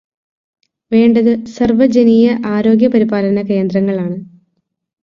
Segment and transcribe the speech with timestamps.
[0.91, 4.17] വേണ്ടത് സാർവജനീയ ആരോഗ്യപരിപാലന കേന്ദ്രങ്ങളാണ്.